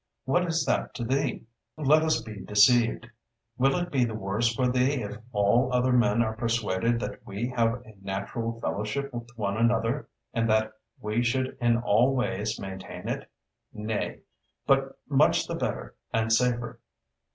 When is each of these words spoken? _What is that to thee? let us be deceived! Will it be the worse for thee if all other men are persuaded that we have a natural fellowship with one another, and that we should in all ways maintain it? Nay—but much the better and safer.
_What 0.25 0.47
is 0.47 0.65
that 0.65 0.95
to 0.95 1.03
thee? 1.03 1.45
let 1.77 2.01
us 2.01 2.23
be 2.23 2.39
deceived! 2.39 3.05
Will 3.59 3.75
it 3.77 3.91
be 3.91 4.03
the 4.03 4.15
worse 4.15 4.51
for 4.55 4.67
thee 4.67 5.03
if 5.03 5.17
all 5.31 5.71
other 5.71 5.93
men 5.93 6.23
are 6.23 6.35
persuaded 6.35 6.99
that 7.01 7.19
we 7.23 7.49
have 7.49 7.73
a 7.85 7.95
natural 8.01 8.59
fellowship 8.61 9.13
with 9.13 9.29
one 9.37 9.57
another, 9.57 10.09
and 10.33 10.49
that 10.49 10.73
we 10.99 11.21
should 11.21 11.55
in 11.61 11.77
all 11.77 12.15
ways 12.15 12.59
maintain 12.59 13.07
it? 13.07 13.29
Nay—but 13.75 14.97
much 15.07 15.45
the 15.45 15.53
better 15.53 15.93
and 16.11 16.33
safer. 16.33 16.79